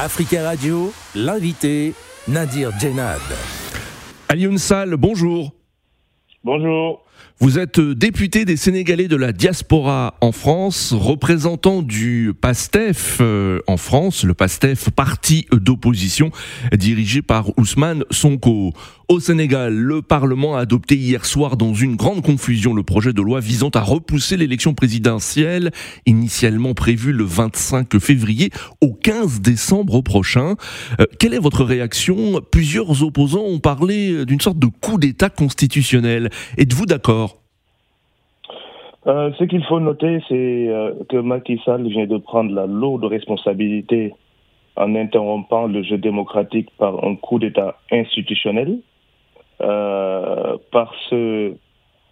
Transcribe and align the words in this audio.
Africa 0.00 0.44
Radio, 0.44 0.92
l'invité, 1.16 1.92
Nadir 2.28 2.70
Djenad. 2.78 3.18
Alioune 4.28 4.56
Sall, 4.56 4.94
bonjour. 4.96 5.50
Bonjour. 6.44 7.02
Vous 7.40 7.58
êtes 7.58 7.78
député 7.80 8.44
des 8.44 8.56
Sénégalais 8.56 9.06
de 9.06 9.14
la 9.14 9.32
diaspora 9.32 10.16
en 10.20 10.32
France, 10.32 10.92
représentant 10.92 11.82
du 11.82 12.32
PASTEF 12.40 13.18
euh, 13.20 13.60
en 13.68 13.76
France, 13.76 14.24
le 14.24 14.34
PASTEF, 14.34 14.90
parti 14.90 15.46
d'opposition 15.52 16.32
dirigé 16.72 17.22
par 17.22 17.56
Ousmane 17.56 18.04
Sonko. 18.10 18.72
Au 19.10 19.20
Sénégal, 19.20 19.74
le 19.74 20.02
Parlement 20.02 20.56
a 20.56 20.60
adopté 20.60 20.94
hier 20.94 21.24
soir 21.24 21.56
dans 21.56 21.72
une 21.72 21.96
grande 21.96 22.22
confusion 22.22 22.74
le 22.74 22.82
projet 22.82 23.14
de 23.14 23.22
loi 23.22 23.40
visant 23.40 23.70
à 23.70 23.80
repousser 23.80 24.36
l'élection 24.36 24.74
présidentielle, 24.74 25.70
initialement 26.04 26.74
prévue 26.74 27.12
le 27.12 27.24
25 27.24 27.98
février 28.00 28.50
au 28.82 28.92
15 28.92 29.40
décembre 29.40 30.02
prochain. 30.02 30.56
Euh, 31.00 31.06
quelle 31.18 31.32
est 31.32 31.38
votre 31.38 31.64
réaction? 31.64 32.42
Plusieurs 32.50 33.02
opposants 33.02 33.44
ont 33.46 33.60
parlé 33.60 34.26
d'une 34.26 34.40
sorte 34.42 34.58
de 34.58 34.66
coup 34.66 34.98
d'État 34.98 35.30
constitutionnel. 35.30 36.28
Êtes-vous 36.58 36.84
d'accord 36.84 37.07
euh, 39.06 39.32
Ce 39.38 39.44
qu'il 39.44 39.64
faut 39.64 39.80
noter, 39.80 40.20
c'est 40.28 40.68
euh, 40.68 40.92
que 41.08 41.16
Macky 41.16 41.60
Sall 41.64 41.86
vient 41.88 42.06
de 42.06 42.18
prendre 42.18 42.52
la 42.54 42.66
lourde 42.66 43.04
responsabilité 43.04 44.14
en 44.76 44.94
interrompant 44.94 45.66
le 45.66 45.82
jeu 45.82 45.98
démocratique 45.98 46.68
par 46.78 47.04
un 47.04 47.16
coup 47.16 47.38
d'État 47.38 47.76
institutionnel. 47.90 48.78
Euh, 49.60 50.56
par 50.70 50.94
ce, 51.08 51.52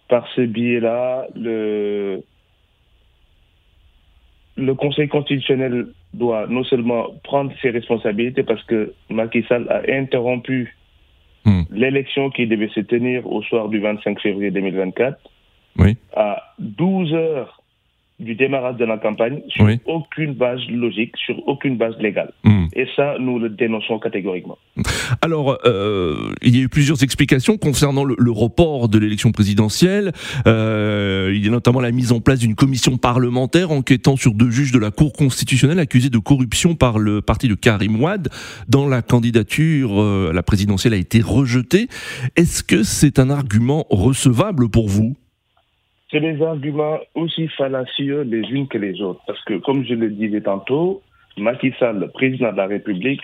par 0.09 0.27
ce 0.35 0.41
biais-là, 0.41 1.27
le, 1.33 2.21
le 4.57 4.75
Conseil 4.75 5.07
constitutionnel 5.07 5.87
doit 6.13 6.47
non 6.47 6.63
seulement 6.65 7.07
prendre 7.23 7.53
ses 7.61 7.69
responsabilités 7.69 8.43
parce 8.43 8.63
que 8.63 8.93
Macky 9.09 9.43
Sall 9.43 9.67
a 9.69 9.81
interrompu 9.89 10.75
hmm. 11.47 11.63
l'élection 11.71 12.29
qui 12.29 12.45
devait 12.45 12.69
se 12.69 12.81
tenir 12.81 13.25
au 13.25 13.41
soir 13.41 13.69
du 13.69 13.79
25 13.79 14.19
février 14.19 14.51
2024 14.51 15.17
oui. 15.79 15.97
à 16.15 16.43
12 16.59 17.13
heures 17.13 17.56
du 18.19 18.33
démarrage 18.33 18.77
de 18.77 18.85
la 18.85 18.97
campagne 18.97 19.41
sur 19.47 19.67
aucune 19.85 20.33
base 20.33 20.59
logique, 20.69 21.15
sur 21.17 21.47
aucune 21.47 21.77
base 21.77 21.95
légale. 21.99 22.31
Hmm. 22.43 22.65
Et 22.73 22.87
ça, 22.95 23.15
nous 23.19 23.37
le 23.37 23.49
dénonçons 23.49 23.99
catégoriquement. 23.99 24.57
Alors, 25.21 25.59
euh, 25.65 26.33
il 26.41 26.55
y 26.55 26.59
a 26.59 26.63
eu 26.63 26.69
plusieurs 26.69 27.03
explications 27.03 27.57
concernant 27.57 28.03
le, 28.03 28.31
report 28.31 28.89
de 28.89 28.97
l'élection 28.97 29.31
présidentielle. 29.31 30.13
Euh, 30.47 31.31
il 31.33 31.45
y 31.45 31.47
a 31.47 31.51
notamment 31.51 31.79
la 31.79 31.91
mise 31.91 32.11
en 32.11 32.19
place 32.19 32.39
d'une 32.39 32.55
commission 32.55 32.97
parlementaire 32.97 33.71
enquêtant 33.71 34.15
sur 34.15 34.33
deux 34.33 34.49
juges 34.49 34.71
de 34.71 34.79
la 34.79 34.89
Cour 34.89 35.13
constitutionnelle 35.13 35.79
accusés 35.79 36.09
de 36.09 36.17
corruption 36.17 36.73
par 36.73 36.97
le 36.97 37.21
parti 37.21 37.47
de 37.47 37.55
Karim 37.55 38.01
Ouad, 38.01 38.29
dont 38.67 38.87
la 38.87 39.03
candidature 39.03 40.01
euh, 40.01 40.29
à 40.31 40.33
la 40.33 40.43
présidentielle 40.43 40.93
a 40.93 40.97
été 40.97 41.21
rejetée. 41.21 41.87
Est-ce 42.35 42.63
que 42.63 42.81
c'est 42.81 43.19
un 43.19 43.29
argument 43.29 43.85
recevable 43.91 44.69
pour 44.69 44.89
vous? 44.89 45.15
C'est 46.11 46.21
des 46.21 46.41
arguments 46.41 46.99
aussi 47.15 47.47
fallacieux 47.49 48.21
les 48.21 48.41
unes 48.49 48.67
que 48.67 48.77
les 48.77 49.01
autres. 49.01 49.21
Parce 49.27 49.43
que, 49.43 49.55
comme 49.55 49.85
je 49.85 49.93
le 49.93 50.09
disais 50.09 50.41
tantôt, 50.41 51.01
Macky 51.37 51.73
Sall, 51.79 51.99
le 51.99 52.07
président 52.09 52.51
de 52.51 52.57
la 52.57 52.67
République, 52.67 53.21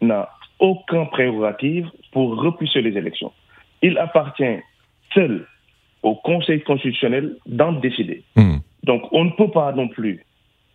n'a 0.00 0.28
aucun 0.58 1.06
prérogative 1.06 1.88
pour 2.12 2.36
repousser 2.40 2.82
les 2.82 2.96
élections. 2.96 3.32
Il 3.82 3.98
appartient 3.98 4.58
seul 5.12 5.46
au 6.02 6.14
Conseil 6.16 6.60
constitutionnel 6.62 7.36
d'en 7.46 7.72
décider. 7.72 8.24
Hmm. 8.36 8.58
Donc, 8.82 9.02
on 9.12 9.24
ne 9.24 9.30
peut 9.30 9.50
pas 9.50 9.72
non 9.72 9.88
plus, 9.88 10.24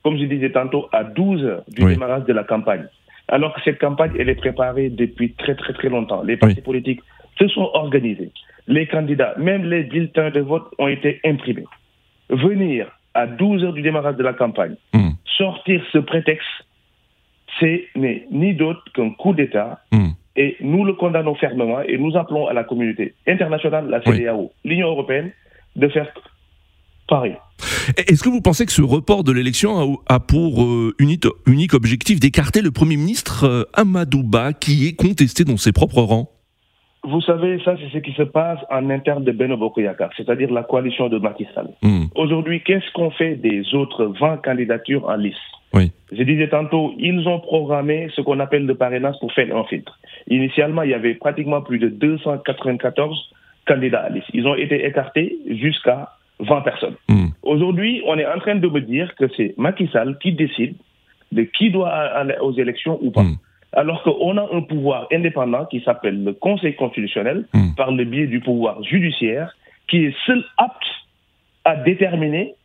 comme 0.03 0.17
je 0.17 0.25
disais 0.25 0.52
tantôt, 0.52 0.87
à 0.91 1.03
12 1.03 1.43
heures 1.43 1.63
du 1.67 1.83
démarrage 1.83 2.25
de 2.25 2.33
la 2.33 2.43
campagne, 2.43 2.85
alors 3.27 3.53
que 3.53 3.61
cette 3.63 3.80
campagne, 3.80 4.13
elle 4.17 4.30
est 4.30 4.35
préparée 4.35 4.89
depuis 4.89 5.33
très, 5.33 5.55
très, 5.55 5.73
très 5.73 5.89
longtemps. 5.89 6.23
Les 6.23 6.37
partis 6.37 6.61
politiques 6.61 7.02
se 7.39 7.47
sont 7.47 7.69
organisés 7.73 8.31
les 8.69 8.85
candidats, 8.85 9.33
même 9.37 9.63
les 9.63 9.83
bulletins 9.83 10.30
de 10.30 10.39
vote 10.39 10.67
ont 10.77 10.87
été 10.87 11.19
imprimés. 11.25 11.65
Venir 12.30 12.87
à 13.15 13.25
12 13.25 13.64
heures 13.64 13.73
du 13.73 13.81
démarrage 13.81 14.15
de 14.15 14.23
la 14.23 14.33
campagne, 14.33 14.75
hmm. 14.93 15.09
sortir 15.37 15.83
ce 15.91 15.97
prétexte, 15.97 16.47
c'est 17.59 17.87
ni 18.31 18.53
d'autre 18.53 18.81
qu'un 18.93 19.09
coup 19.09 19.33
d'État. 19.33 19.81
Hmm. 19.91 20.09
Et 20.36 20.55
nous 20.61 20.86
le 20.86 20.93
condamnons 20.93 21.36
fermement 21.36 21.81
et 21.81 21.97
nous 21.97 22.15
appelons 22.15 22.47
à 22.47 22.53
la 22.53 22.64
communauté 22.64 23.15
internationale, 23.27 23.89
la 23.89 24.02
CDAO, 24.02 24.53
l'Union 24.64 24.87
européenne, 24.87 25.31
de 25.75 25.89
faire 25.89 26.08
pareil. 27.09 27.35
Est-ce 27.97 28.23
que 28.23 28.30
vous 28.30 28.39
pensez 28.39 28.65
que 28.65 28.71
ce 28.71 28.83
report 28.83 29.23
de 29.23 29.31
l'élection 29.33 29.99
a, 30.08 30.19
pour 30.19 30.64
euh, 30.64 30.95
unique, 30.99 31.25
unique 31.47 31.73
objectif 31.73 32.19
d'écarter 32.19 32.61
le 32.61 32.71
Premier 32.71 32.95
ministre 32.95 33.45
euh, 33.45 33.64
Amadouba 33.73 34.53
qui 34.53 34.87
est 34.87 34.95
contesté 34.95 35.43
dans 35.43 35.58
ses 35.58 35.71
propres 35.73 36.03
rangs? 36.03 36.30
Vous 37.04 37.21
savez, 37.21 37.60
ça, 37.64 37.76
c'est 37.77 37.89
ce 37.98 37.98
qui 37.99 38.11
se 38.11 38.23
passe 38.23 38.60
en 38.70 38.89
interne 38.89 39.23
de 39.23 39.32
Beno 39.32 39.55
Bokoyaka, 39.55 40.10
c'est-à-dire 40.17 40.52
la 40.52 40.64
coalition 40.64 41.08
de 41.08 41.17
Macky 41.17 41.48
Sall. 41.55 41.70
Hmm. 41.82 42.05
Aujourd'hui, 42.15 42.61
qu'est-ce 42.61 42.92
qu'on 42.93 43.10
fait 43.11 43.36
des 43.36 43.73
autres 43.73 44.05
20 44.20 44.37
candidatures 44.37 45.08
en 45.08 45.15
lice 45.15 45.36
oui. 45.71 45.92
Je 46.11 46.23
disais 46.23 46.48
tantôt, 46.48 46.95
ils 46.98 47.27
ont 47.27 47.39
programmé 47.39 48.08
ce 48.15 48.21
qu'on 48.21 48.39
appelle 48.39 48.65
le 48.65 48.73
parrainage 48.73 49.14
pour 49.20 49.32
faire 49.33 49.55
un 49.55 49.64
filtre. 49.65 49.99
Initialement, 50.27 50.82
il 50.82 50.89
y 50.89 50.93
avait 50.95 51.14
pratiquement 51.14 51.61
plus 51.61 51.77
de 51.77 51.89
294 51.89 53.30
candidats 53.67 53.99
à 53.99 54.09
liste. 54.09 54.26
Ils 54.33 54.48
ont 54.48 54.55
été 54.55 54.83
écartés 54.83 55.38
jusqu'à 55.48 56.09
20 56.39 56.61
personnes. 56.61 56.95
Hmm. 57.08 57.27
Aujourd'hui, 57.43 58.02
on 58.08 58.17
est 58.17 58.26
en 58.26 58.39
train 58.39 58.55
de 58.55 58.67
me 58.67 58.82
dire 58.82 59.14
que 59.14 59.26
c'est 59.38 59.54
Macky 59.59 59.88
Sall 59.93 60.17
qui 60.17 60.33
décide 60.33 60.73
de 61.32 61.43
qui 61.43 61.70
doit 61.70 61.89
aller 61.89 62.38
aux 62.42 62.54
élections 62.54 62.98
ou 63.04 63.11
pas. 63.11 63.21
Hmm 63.21 63.36
alors 63.73 64.02
qu'on 64.03 64.37
a 64.37 64.47
un 64.52 64.61
pouvoir 64.61 65.07
indépendant 65.11 65.65
qui 65.65 65.81
s'appelle 65.81 66.23
le 66.23 66.33
Conseil 66.33 66.75
constitutionnel, 66.75 67.45
hmm. 67.53 67.75
par 67.75 67.91
le 67.91 68.03
biais 68.03 68.27
du 68.27 68.39
pouvoir 68.39 68.81
judiciaire, 68.83 69.55
qui 69.87 70.05
est 70.05 70.15
seul 70.25 70.43
apte 70.57 70.83
à 71.65 71.75
déterminer 71.75 72.55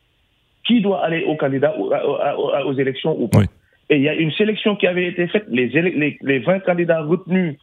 qui 0.65 0.81
doit 0.81 1.03
aller 1.03 1.23
au 1.25 1.35
candidat 1.35 1.75
aux, 1.77 2.73
élections 2.73 3.15
ou 3.19 3.27
pas. 3.27 3.41
Et 3.89 3.97
il 3.97 4.01
y 4.01 4.09
a 4.09 4.15
une 4.15 4.31
sélection 4.31 4.75
qui 4.75 4.87
avait 4.87 5.05
été 5.05 5.27
faite. 5.27 5.45
Les, 5.47 5.67
les, 5.67 6.39
20 6.39 6.59
candidats 6.61 7.03
retenus 7.03 7.55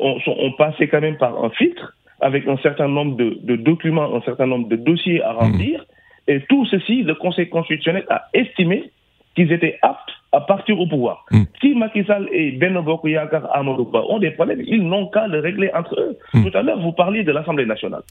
ont, 0.00 0.52
passé 0.56 0.88
quand 0.88 1.02
même 1.02 1.18
par 1.18 1.44
un 1.44 1.50
filtre 1.50 1.94
avec 2.20 2.48
un 2.48 2.56
certain 2.58 2.88
nombre 2.88 3.16
de, 3.16 3.56
documents, 3.56 4.14
un 4.16 4.22
certain 4.22 4.46
nombre 4.46 4.68
de 4.68 4.76
dossiers 4.76 5.22
à 5.22 5.32
remplir. 5.32 5.80
Hmm. 5.80 6.30
Et 6.30 6.40
tout 6.48 6.64
ceci, 6.66 7.02
le 7.02 7.14
Conseil 7.14 7.50
constitutionnel 7.50 8.06
a 8.08 8.22
estimé 8.32 8.90
qu'ils 9.34 9.52
étaient 9.52 9.78
aptes 9.82 10.12
à 10.36 10.40
partir 10.42 10.78
au 10.78 10.86
pouvoir. 10.86 11.24
Hmm. 11.30 11.44
Si 11.60 11.74
Macky 11.74 12.04
Sall 12.04 12.28
et 12.30 12.52
Ben 12.52 12.78
Yakar 13.04 13.48
Amadouba 13.56 14.02
ont 14.08 14.18
des 14.18 14.32
problèmes, 14.32 14.62
ils 14.66 14.86
n'ont 14.86 15.06
qu'à 15.08 15.26
le 15.26 15.40
régler 15.40 15.70
entre 15.74 15.98
eux. 15.98 16.18
Hmm. 16.34 16.44
Tout 16.44 16.56
à 16.56 16.62
l'heure, 16.62 16.80
vous 16.80 16.92
parliez 16.92 17.24
de 17.24 17.32
l'Assemblée 17.32 17.64
nationale. 17.64 18.02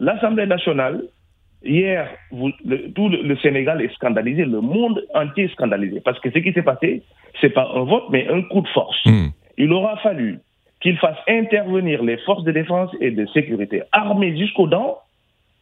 L'Assemblée 0.00 0.46
nationale, 0.46 1.02
hier, 1.62 2.08
tout 2.94 3.08
le, 3.08 3.36
Sénégal 3.36 3.82
est 3.82 3.92
scandalisé, 3.94 4.46
le 4.46 4.60
monde 4.60 5.04
entier 5.14 5.44
est 5.44 5.52
scandalisé. 5.52 6.00
Parce 6.00 6.18
que 6.20 6.30
ce 6.30 6.38
qui 6.38 6.52
s'est 6.52 6.62
passé, 6.62 7.02
c'est 7.40 7.50
pas 7.50 7.68
un 7.74 7.84
vote, 7.84 8.04
mais 8.10 8.26
un 8.28 8.42
coup 8.42 8.62
de 8.62 8.68
force. 8.68 9.04
Hmm. 9.04 9.28
Il 9.58 9.70
aura 9.72 9.96
fallu 9.98 10.40
qu'il 10.80 10.96
fasse 10.96 11.18
intervenir 11.28 12.02
les 12.02 12.16
forces 12.18 12.44
de 12.44 12.52
défense 12.52 12.90
et 13.00 13.10
de 13.10 13.26
sécurité 13.26 13.82
armées 13.92 14.36
jusqu'aux 14.36 14.66
dents 14.66 14.98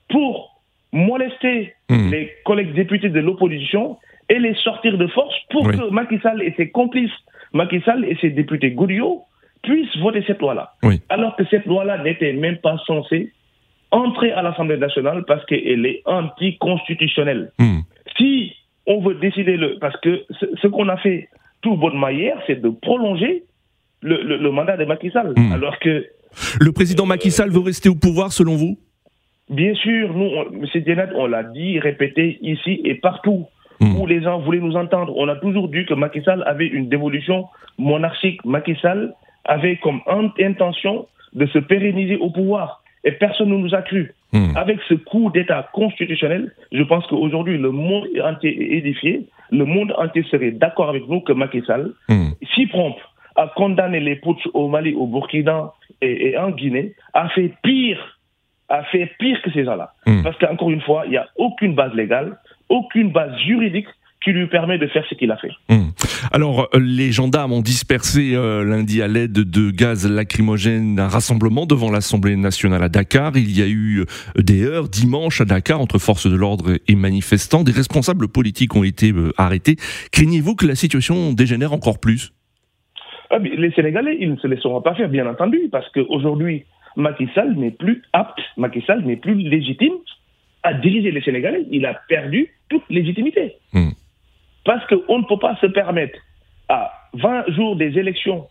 pour 0.08 0.51
molester 0.92 1.74
les 1.88 2.30
collègues 2.44 2.74
députés 2.74 3.08
de 3.08 3.20
l'opposition 3.20 3.98
et 4.28 4.38
les 4.38 4.54
sortir 4.54 4.96
de 4.98 5.06
force 5.08 5.34
pour 5.50 5.70
que 5.70 5.90
Macky 5.90 6.18
Sall 6.22 6.42
et 6.42 6.54
ses 6.56 6.70
complices, 6.70 7.10
Macky 7.52 7.80
Sall 7.82 8.04
et 8.04 8.16
ses 8.20 8.30
députés 8.30 8.70
Gourio, 8.70 9.22
puissent 9.62 9.96
voter 9.98 10.24
cette 10.26 10.40
loi-là. 10.40 10.74
Alors 11.08 11.36
que 11.36 11.44
cette 11.50 11.66
loi-là 11.66 12.02
n'était 12.02 12.32
même 12.32 12.58
pas 12.58 12.76
censée 12.86 13.32
entrer 13.90 14.32
à 14.32 14.42
l'Assemblée 14.42 14.78
nationale 14.78 15.24
parce 15.26 15.44
qu'elle 15.46 15.86
est 15.86 16.02
anticonstitutionnelle. 16.06 17.52
Hmm. 17.58 17.80
Si 18.16 18.52
on 18.86 19.00
veut 19.00 19.14
décider 19.14 19.56
le... 19.56 19.78
Parce 19.78 19.98
que 20.00 20.24
ce, 20.40 20.66
qu'on 20.66 20.88
a 20.88 20.96
fait 20.96 21.28
tout 21.60 21.76
bonnement 21.76 22.08
hier, 22.08 22.36
c'est 22.46 22.60
de 22.60 22.70
prolonger 22.70 23.44
le, 24.00 24.50
mandat 24.50 24.76
de 24.76 24.84
Macky 24.84 25.10
Sall. 25.10 25.34
Hmm. 25.36 25.52
Alors 25.52 25.78
que... 25.78 26.06
Le 26.60 26.72
président 26.72 27.04
Macky 27.06 27.30
Sall 27.30 27.50
veut 27.50 27.60
rester 27.60 27.88
au 27.90 27.94
pouvoir 27.94 28.32
selon 28.32 28.56
vous? 28.56 28.78
Bien 29.50 29.74
sûr, 29.74 30.12
nous, 30.14 30.30
M. 30.52 30.66
Dienat, 30.82 31.08
on 31.14 31.26
l'a 31.26 31.42
dit, 31.42 31.78
répété 31.78 32.38
ici 32.42 32.80
et 32.84 32.94
partout. 32.94 33.46
Hmm. 33.80 33.96
où 33.96 34.06
les 34.06 34.22
gens 34.22 34.38
voulaient 34.38 34.60
nous 34.60 34.76
entendre. 34.76 35.12
On 35.16 35.26
a 35.26 35.34
toujours 35.34 35.68
dit 35.68 35.84
que 35.86 35.94
Macky 35.94 36.22
Sall 36.22 36.44
avait 36.46 36.68
une 36.68 36.88
dévolution 36.88 37.48
monarchique. 37.78 38.44
Macky 38.44 38.76
Sall 38.80 39.12
avait 39.44 39.76
comme 39.78 40.00
intention 40.38 41.06
de 41.32 41.46
se 41.46 41.58
pérenniser 41.58 42.16
au 42.16 42.30
pouvoir. 42.30 42.82
Et 43.02 43.10
personne 43.10 43.48
ne 43.48 43.56
nous 43.56 43.74
a 43.74 43.82
cru. 43.82 44.14
Hmm. 44.32 44.56
Avec 44.56 44.78
ce 44.88 44.94
coup 44.94 45.30
d'État 45.30 45.68
constitutionnel, 45.72 46.52
je 46.70 46.82
pense 46.84 47.04
qu'aujourd'hui, 47.08 47.58
le 47.58 47.72
monde 47.72 48.06
entier 48.22 48.50
est 48.50 48.78
édifié. 48.78 49.26
Le 49.50 49.64
monde 49.64 49.92
entier 49.98 50.22
serait 50.30 50.52
d'accord 50.52 50.88
avec 50.88 51.08
nous 51.08 51.20
que 51.20 51.32
Macky 51.32 51.62
Sall, 51.66 51.92
hmm. 52.08 52.30
si 52.54 52.66
prompt 52.66 52.96
à 53.34 53.50
condamner 53.56 53.98
les 53.98 54.16
putsch 54.16 54.46
au 54.54 54.68
Mali, 54.68 54.94
au 54.94 55.06
Burkina 55.06 55.72
et, 56.00 56.36
en 56.38 56.50
Guinée, 56.50 56.94
a 57.14 57.28
fait 57.30 57.52
pire 57.62 58.20
a 58.72 58.84
fait 58.84 59.10
pire 59.18 59.40
que 59.42 59.50
ces 59.52 59.64
gens-là. 59.64 59.94
Parce 60.24 60.36
qu'encore 60.38 60.70
une 60.70 60.80
fois, 60.80 61.02
il 61.06 61.10
n'y 61.10 61.16
a 61.16 61.28
aucune 61.36 61.74
base 61.74 61.92
légale 61.94 62.38
aucune 62.72 63.12
base 63.12 63.38
juridique 63.46 63.86
qui 64.24 64.30
lui 64.30 64.46
permet 64.46 64.78
de 64.78 64.86
faire 64.86 65.04
ce 65.10 65.14
qu'il 65.16 65.30
a 65.32 65.36
fait. 65.36 65.50
Hum. 65.68 65.90
Alors, 66.32 66.68
euh, 66.74 66.78
les 66.78 67.10
gendarmes 67.10 67.52
ont 67.52 67.60
dispersé 67.60 68.34
euh, 68.34 68.64
lundi 68.64 69.02
à 69.02 69.08
l'aide 69.08 69.32
de 69.32 69.70
gaz 69.70 70.08
lacrymogène 70.08 71.00
un 71.00 71.08
rassemblement 71.08 71.66
devant 71.66 71.90
l'Assemblée 71.90 72.36
nationale 72.36 72.84
à 72.84 72.88
Dakar. 72.88 73.32
Il 73.34 73.58
y 73.58 73.62
a 73.62 73.66
eu 73.66 74.00
euh, 74.00 74.42
des 74.42 74.64
heures 74.64 74.88
dimanche 74.88 75.40
à 75.40 75.44
Dakar 75.44 75.80
entre 75.80 75.98
forces 75.98 76.28
de 76.30 76.36
l'ordre 76.36 76.78
et 76.86 76.94
manifestants. 76.94 77.64
Des 77.64 77.72
responsables 77.72 78.28
politiques 78.28 78.76
ont 78.76 78.84
été 78.84 79.12
arrêtés. 79.36 79.76
Craignez-vous 80.12 80.54
que 80.54 80.66
la 80.66 80.76
situation 80.76 81.32
dégénère 81.32 81.72
encore 81.72 81.98
plus? 81.98 82.32
Ah, 83.30 83.38
Les 83.38 83.72
Sénégalais, 83.72 84.16
ils 84.20 84.30
ne 84.30 84.36
se 84.36 84.46
laisseront 84.46 84.80
pas 84.82 84.94
faire, 84.94 85.08
bien 85.08 85.26
entendu, 85.26 85.68
parce 85.70 85.88
qu'aujourd'hui, 85.90 86.64
Macky 86.96 87.28
Sall 87.34 87.54
n'est 87.54 87.70
plus 87.70 88.02
apte, 88.12 88.38
Macky 88.56 88.82
Sall 88.82 89.02
n'est 89.04 89.16
plus 89.16 89.34
légitime 89.34 89.94
à 90.62 90.74
diriger 90.74 91.10
les 91.10 91.22
Sénégalais. 91.22 91.64
Il 91.70 91.86
a 91.86 91.94
perdu 92.08 92.48
toute 92.68 92.84
légitimité. 92.88 93.54
Hum. 93.74 93.92
Parce 94.64 94.86
qu'on 94.86 95.18
ne 95.18 95.24
peut 95.24 95.38
pas 95.38 95.56
se 95.56 95.66
permettre, 95.66 96.18
à 96.68 96.92
20 97.14 97.48
jours 97.48 97.76
des 97.76 97.98
élections, 97.98 98.46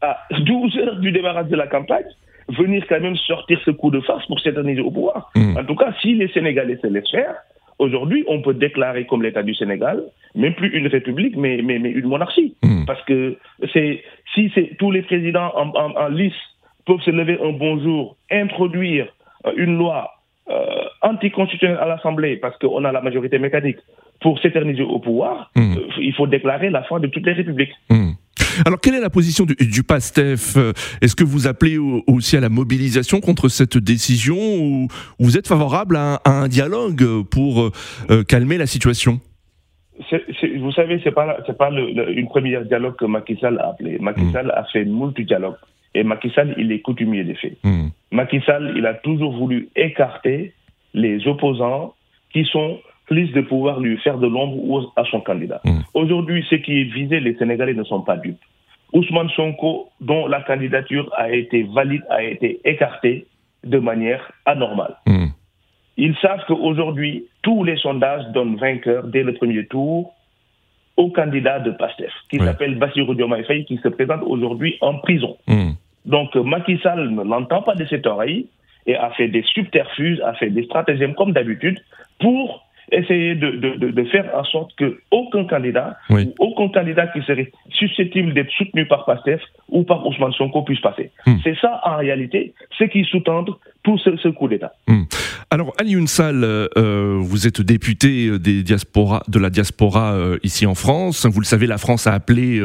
à 0.00 0.18
12 0.30 0.76
heures 0.78 0.96
du 1.00 1.10
démarrage 1.12 1.48
de 1.48 1.56
la 1.56 1.66
campagne, 1.66 2.06
venir 2.48 2.84
quand 2.88 3.00
même 3.00 3.16
sortir 3.16 3.60
ce 3.64 3.70
coup 3.70 3.90
de 3.90 4.00
farce 4.00 4.24
pour 4.26 4.40
s'éterniser 4.40 4.80
au 4.80 4.90
pouvoir. 4.90 5.30
Hmm. 5.34 5.56
En 5.56 5.64
tout 5.64 5.74
cas, 5.76 5.92
si 6.00 6.14
les 6.14 6.28
Sénégalais 6.28 6.78
se 6.80 6.86
laissent 6.86 7.10
faire, 7.10 7.34
aujourd'hui, 7.78 8.24
on 8.26 8.40
peut 8.42 8.54
déclarer 8.54 9.06
comme 9.06 9.22
l'État 9.22 9.42
du 9.42 9.54
Sénégal, 9.54 10.02
même 10.34 10.54
plus 10.54 10.70
une 10.76 10.86
république, 10.86 11.36
mais, 11.36 11.60
mais, 11.62 11.78
mais 11.78 11.90
une 11.90 12.06
monarchie. 12.06 12.54
Hmm. 12.62 12.84
Parce 12.86 13.02
que 13.04 13.36
c'est 13.72 14.02
si 14.34 14.50
tous 14.78 14.90
les 14.90 15.02
présidents 15.02 15.52
en, 15.54 15.70
en, 15.74 16.08
lice 16.08 16.32
peuvent 16.88 17.00
se 17.04 17.10
lever 17.10 17.38
un 17.40 17.52
bon 17.52 17.80
jour, 17.80 18.16
introduire 18.30 19.06
euh, 19.46 19.52
une 19.56 19.76
loi 19.76 20.10
euh, 20.50 20.54
anticonstitutionnelle 21.02 21.78
à 21.78 21.86
l'Assemblée, 21.86 22.38
parce 22.38 22.56
qu'on 22.58 22.82
a 22.84 22.90
la 22.90 23.02
majorité 23.02 23.38
mécanique, 23.38 23.76
pour 24.22 24.40
s'éterniser 24.40 24.82
au 24.82 24.98
pouvoir, 24.98 25.50
hmm. 25.54 25.74
euh, 25.76 26.00
il 26.00 26.14
faut 26.14 26.26
déclarer 26.26 26.70
la 26.70 26.82
fin 26.84 26.98
de 26.98 27.06
toutes 27.06 27.26
les 27.26 27.34
républiques. 27.34 27.74
Hmm. 27.90 28.12
Alors, 28.64 28.80
quelle 28.80 28.94
est 28.94 29.00
la 29.00 29.10
position 29.10 29.44
du, 29.44 29.82
PASTEF? 29.84 30.56
Est-ce 31.02 31.14
que 31.14 31.22
vous 31.22 31.46
appelez 31.46 31.76
aussi 31.78 32.36
à 32.36 32.40
la 32.40 32.48
mobilisation 32.48 33.20
contre 33.20 33.48
cette 33.48 33.76
décision 33.76 34.36
ou 34.36 34.88
vous 35.20 35.36
êtes 35.36 35.46
favorable 35.46 35.96
à 35.96 36.20
un, 36.24 36.48
dialogue 36.48 37.04
pour 37.30 37.70
euh, 38.10 38.24
calmer 38.24 38.56
la 38.56 38.66
situation? 38.66 39.20
Vous 40.60 40.72
savez, 40.72 40.98
ce 41.00 41.04
n'est 41.04 41.14
pas, 41.14 41.34
pas 41.58 41.70
une 41.70 42.28
première 42.28 42.64
dialogue 42.64 42.96
que 42.96 43.04
Macky 43.04 43.36
Sall 43.40 43.58
a 43.60 43.70
appelé. 43.70 43.98
Macky 44.00 44.22
hmm. 44.22 44.32
Sall 44.32 44.50
a 44.50 44.64
fait 44.72 44.84
multi 44.84 45.24
dialogues. 45.24 45.56
Et 45.98 46.04
Macky 46.04 46.30
Sall, 46.30 46.54
il 46.58 46.70
est 46.70 46.78
coutumier 46.78 47.24
des 47.24 47.34
faits. 47.34 47.58
Macky 48.12 48.40
Sall, 48.46 48.72
il 48.76 48.86
a 48.86 48.94
toujours 48.94 49.32
voulu 49.32 49.68
écarter 49.74 50.52
les 50.94 51.26
opposants 51.26 51.94
qui 52.32 52.44
sont 52.44 52.78
plus 53.06 53.32
de 53.32 53.40
pouvoir 53.40 53.80
lui 53.80 53.98
faire 53.98 54.18
de 54.18 54.28
l'ombre 54.28 54.92
à 54.94 55.02
son 55.10 55.20
candidat. 55.20 55.60
Mm. 55.64 55.80
Aujourd'hui, 55.94 56.46
ce 56.48 56.54
qui 56.54 56.80
est 56.82 56.84
visé, 56.84 57.18
les 57.18 57.34
Sénégalais 57.34 57.74
ne 57.74 57.82
sont 57.82 58.02
pas 58.02 58.16
dupes. 58.16 58.38
Ousmane 58.92 59.28
Sonko, 59.30 59.88
dont 60.00 60.28
la 60.28 60.40
candidature 60.42 61.10
a 61.16 61.30
été 61.32 61.64
valide, 61.64 62.04
a 62.10 62.22
été 62.22 62.60
écartée 62.64 63.26
de 63.64 63.78
manière 63.78 64.30
anormale. 64.46 64.94
Mm. 65.06 65.26
Ils 65.96 66.14
savent 66.22 66.44
qu'aujourd'hui, 66.46 67.24
tous 67.42 67.64
les 67.64 67.76
sondages 67.78 68.24
donnent 68.32 68.56
vainqueur 68.56 69.08
dès 69.08 69.24
le 69.24 69.34
premier 69.34 69.66
tour 69.66 70.14
au 70.96 71.10
candidat 71.10 71.58
de 71.58 71.72
PASTEF, 71.72 72.12
qui 72.30 72.38
s'appelle 72.38 72.76
Bassirou 72.78 73.14
Diomaye 73.14 73.64
qui 73.64 73.78
se 73.82 73.88
présente 73.88 74.22
aujourd'hui 74.24 74.76
en 74.80 74.94
prison. 74.98 75.36
Donc 76.08 76.34
Macky 76.34 76.78
Sall 76.82 77.10
ne 77.10 77.22
l'entend 77.22 77.62
pas 77.62 77.74
de 77.74 77.84
cette 77.84 78.06
oreille 78.06 78.46
et 78.86 78.96
a 78.96 79.10
fait 79.10 79.28
des 79.28 79.42
subterfuges, 79.42 80.20
a 80.24 80.32
fait 80.34 80.50
des 80.50 80.64
stratagèmes 80.64 81.14
comme 81.14 81.32
d'habitude 81.32 81.78
pour 82.18 82.64
essayer 82.90 83.34
de, 83.34 83.50
de, 83.50 83.90
de, 83.90 84.04
faire 84.04 84.30
en 84.34 84.44
sorte 84.44 84.74
que 84.76 84.98
aucun 85.10 85.44
candidat, 85.44 85.98
ou 86.10 86.16
aucun 86.38 86.68
candidat 86.68 87.06
qui 87.08 87.20
serait 87.22 87.52
susceptible 87.70 88.32
d'être 88.32 88.50
soutenu 88.52 88.86
par 88.86 89.04
PASTEF 89.04 89.42
ou 89.68 89.82
par 89.82 90.06
Ousmane 90.06 90.32
Sonko 90.32 90.62
puisse 90.62 90.80
passer. 90.80 91.10
Hmm. 91.26 91.36
C'est 91.44 91.56
ça, 91.58 91.82
en 91.84 91.96
réalité, 91.96 92.54
ce 92.78 92.84
qui 92.84 93.04
sous-tend 93.04 93.44
tout 93.88 93.98
ce, 94.22 94.28
coup 94.28 94.48
d'État. 94.48 94.72
Hmm. 94.86 95.04
Alors, 95.50 95.72
Ali 95.80 95.94
Unsal, 95.94 96.44
euh, 96.44 97.16
vous 97.20 97.46
êtes 97.46 97.62
député 97.62 98.38
des 98.38 98.62
diaspora, 98.62 99.22
de 99.28 99.38
la 99.38 99.48
diaspora 99.48 100.12
euh, 100.12 100.36
ici 100.42 100.66
en 100.66 100.74
France. 100.74 101.24
Vous 101.24 101.40
le 101.40 101.46
savez, 101.46 101.66
la 101.66 101.78
France 101.78 102.06
a 102.06 102.12
appelé 102.12 102.60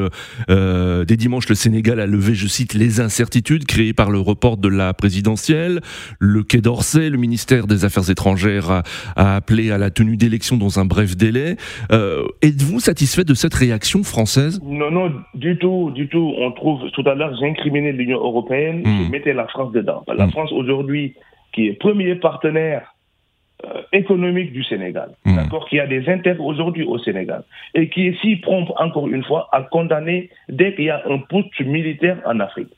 euh, 0.49 1.05
dès 1.05 1.15
dimanche 1.15 1.47
le 1.47 1.55
Sénégal 1.55 2.01
à 2.01 2.07
lever, 2.07 2.33
je 2.33 2.47
cite, 2.47 2.73
les 2.73 2.99
incertitudes 2.99 3.65
créées 3.65 3.93
par 3.93 4.11
le 4.11 4.19
report 4.19 4.57
de 4.57 4.67
la 4.67 4.93
présidentielle. 4.93 5.79
Le 6.19 6.43
Quai 6.43 6.59
d'Orsay, 6.59 7.09
le 7.09 7.17
ministère 7.17 7.67
des 7.67 7.85
Affaires 7.85 8.09
étrangères, 8.09 8.69
a, 8.69 8.83
a 9.15 9.37
appelé 9.37 9.71
à 9.71 9.77
la 9.77 9.91
tenue 9.91 10.17
d'élections 10.17 10.57
dans 10.57 10.79
un 10.79 10.85
bref 10.85 11.15
délai. 11.15 11.55
Êtes-vous 12.41 12.81
satisfait 12.81 13.23
de 13.23 13.33
cette 13.33 13.53
réaction 13.53 14.03
française? 14.03 14.59
Non, 14.61 14.91
non, 14.91 15.11
du 15.35 15.57
tout, 15.57 15.91
du 15.91 16.09
tout. 16.09 16.33
On 16.37 16.51
trouve, 16.51 16.81
tout 16.91 17.03
à 17.07 17.15
l'heure, 17.15 17.33
j'incriminais 17.39 17.93
l'Union 17.93 18.17
européenne, 18.17 18.81
hmm. 18.83 19.05
je 19.05 19.09
mettais 19.09 19.33
la 19.33 19.47
France 19.47 19.71
dedans. 19.71 20.03
La 20.13 20.27
hmm. 20.27 20.31
France, 20.31 20.51
aujourd'hui, 20.51 21.12
qui 21.53 21.67
est 21.67 21.73
premier 21.73 22.15
partenaire 22.15 22.93
euh, 23.65 23.81
économique 23.93 24.51
du 24.51 24.63
Sénégal, 24.63 25.11
hmm. 25.23 25.35
d'accord, 25.35 25.69
qui 25.69 25.79
a 25.79 25.87
des 25.87 26.09
intérêts 26.09 26.39
aujourd'hui 26.39 26.83
au 26.83 26.97
Sénégal, 26.97 27.43
et 27.73 27.87
qui 27.87 28.07
est 28.07 28.19
si 28.21 28.35
prompt, 28.37 28.73
encore 28.77 29.07
une 29.07 29.23
fois, 29.23 29.47
à 29.51 29.61
condamner 29.61 30.29
dès 30.49 30.75
qu'il 30.75 30.85
y 30.85 30.89
a 30.89 31.01
un 31.09 31.19
putsch 31.19 31.61
militaire 31.61 32.17
en 32.25 32.39
Afrique. 32.41 32.69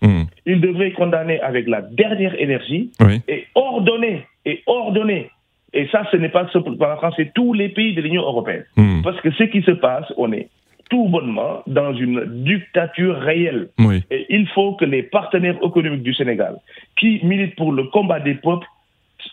Il 0.46 0.62
devrait 0.62 0.92
condamner 0.92 1.40
avec 1.42 1.68
la 1.68 1.82
dernière 1.82 2.40
énergie 2.40 2.92
et 3.28 3.48
ordonner, 3.56 4.28
et 4.46 4.62
ordonner 4.68 5.32
et 5.76 5.88
ça, 5.92 6.04
ce 6.10 6.16
n'est 6.16 6.30
pas 6.30 6.46
par 6.80 6.90
la 6.90 6.96
France, 6.96 7.16
c'est 7.18 7.34
tous 7.34 7.54
les 7.54 7.68
pays 7.68 7.94
de 7.94 8.02
l'Union 8.02 8.22
européenne. 8.22 8.64
Parce 9.04 9.20
que 9.20 9.30
ce 9.32 9.44
qui 9.44 9.62
se 9.62 9.72
passe, 9.72 10.06
on 10.18 10.32
est 10.32 10.48
tout 10.90 11.08
bonnement 11.08 11.64
dans 11.68 11.94
une 11.94 12.44
dictature 12.44 13.16
réelle. 13.18 13.70
Et 14.12 14.26
il 14.30 14.48
faut 14.50 14.74
que 14.74 14.86
les 14.86 15.04
partenaires 15.04 15.58
économiques 15.64 16.04
du 16.04 16.14
Sénégal, 16.14 16.58
qui 17.00 17.20
militent 17.24 17.56
pour 17.56 17.72
le 17.72 17.86
combat 17.86 18.20
des 18.20 18.36
peuples, 18.36 18.68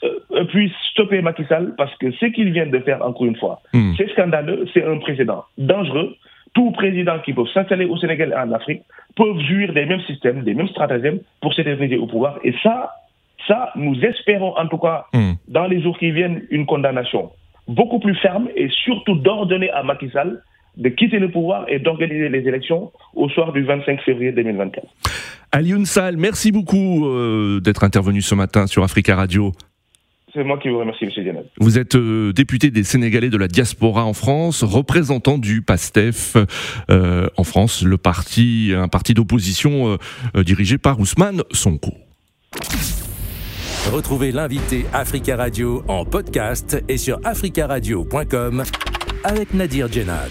euh, 0.04 0.44
puissent 0.46 0.72
stopper 0.92 1.20
Macky 1.20 1.44
Sall 1.44 1.74
parce 1.76 1.94
que 1.96 2.10
ce 2.12 2.26
qu'il 2.26 2.50
vient 2.52 2.66
de 2.66 2.78
faire, 2.80 3.04
encore 3.04 3.26
une 3.26 3.36
fois, 3.36 3.60
hmm. 3.74 3.92
c'est 3.96 4.08
scandaleux, 4.10 4.66
c'est 4.72 4.84
un 4.84 4.98
précédent 4.98 5.44
dangereux. 5.58 6.16
Tout 6.54 6.70
président 6.72 7.18
qui 7.20 7.32
peut 7.32 7.46
s'installer 7.52 7.84
au 7.84 7.96
Sénégal 7.96 8.30
et 8.32 8.34
en 8.36 8.52
Afrique 8.52 8.82
peuvent 9.16 9.38
jouir 9.40 9.72
des 9.72 9.86
mêmes 9.86 10.00
systèmes, 10.02 10.42
des 10.42 10.54
mêmes 10.54 10.68
stratagèmes 10.68 11.20
pour 11.40 11.54
s'établir 11.54 12.02
au 12.02 12.06
pouvoir. 12.06 12.38
Et 12.44 12.54
ça, 12.62 12.90
ça, 13.46 13.70
nous 13.76 13.94
espérons 14.04 14.54
en 14.56 14.66
tout 14.66 14.78
cas, 14.78 15.04
hmm. 15.12 15.32
dans 15.48 15.66
les 15.66 15.82
jours 15.82 15.98
qui 15.98 16.10
viennent, 16.10 16.42
une 16.50 16.66
condamnation 16.66 17.30
beaucoup 17.68 18.00
plus 18.00 18.14
ferme 18.16 18.48
et 18.56 18.68
surtout 18.68 19.14
d'ordonner 19.14 19.70
à 19.70 19.82
Macky 19.82 20.10
Sall 20.10 20.42
de 20.76 20.88
quitter 20.88 21.18
le 21.18 21.30
pouvoir 21.30 21.64
et 21.68 21.78
d'organiser 21.78 22.28
les 22.28 22.46
élections 22.48 22.92
au 23.14 23.28
soir 23.28 23.52
du 23.52 23.62
25 23.62 24.00
février 24.02 24.32
2024. 24.32 24.86
Alioune 25.52 25.84
Sall, 25.84 26.16
merci 26.16 26.50
beaucoup 26.50 27.06
euh, 27.06 27.60
d'être 27.60 27.84
intervenu 27.84 28.22
ce 28.22 28.34
matin 28.34 28.66
sur 28.66 28.82
Africa 28.82 29.16
Radio. 29.16 29.52
C'est 30.32 30.44
moi 30.44 30.58
qui 30.58 30.70
vous 30.70 30.78
remercie, 30.78 31.04
M. 31.04 31.10
Dianel. 31.10 31.44
Vous 31.58 31.78
êtes 31.78 31.94
euh, 31.94 32.32
député 32.32 32.70
des 32.70 32.84
Sénégalais 32.84 33.28
de 33.28 33.36
la 33.36 33.48
diaspora 33.48 34.06
en 34.06 34.14
France, 34.14 34.64
représentant 34.64 35.36
du 35.36 35.60
PASTEF 35.60 36.38
euh, 36.88 37.26
en 37.36 37.44
France, 37.44 37.82
le 37.84 37.98
parti, 37.98 38.72
un 38.74 38.88
parti 38.88 39.12
d'opposition 39.12 39.98
dirigé 40.34 40.78
par 40.78 40.98
Ousmane 40.98 41.42
Sonko. 41.50 41.92
Retrouvez 43.92 44.32
l'invité 44.32 44.86
Africa 44.94 45.36
Radio 45.36 45.82
en 45.88 46.06
podcast 46.06 46.82
et 46.88 46.96
sur 46.96 47.18
africaradio.com 47.24 48.62
avec 49.24 49.52
Nadir 49.52 49.92
Djenad. 49.92 50.30